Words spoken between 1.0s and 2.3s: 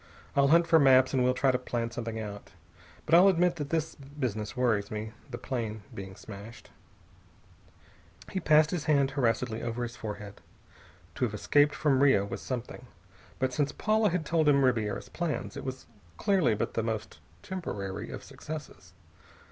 and we'll try to plan something